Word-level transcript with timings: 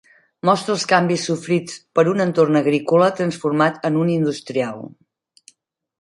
Mostra 0.49 0.71
els 0.75 0.85
canvis 0.91 1.25
sofrits 1.29 1.75
per 1.99 2.05
un 2.13 2.25
entorn 2.27 2.59
agrícola 2.63 3.13
transformat 3.21 3.81
en 3.91 4.03
un 4.05 4.13
industrial. 4.19 4.83